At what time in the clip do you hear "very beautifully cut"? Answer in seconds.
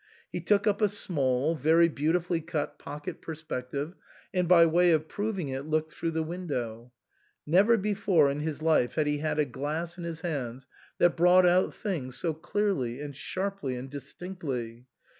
1.55-2.79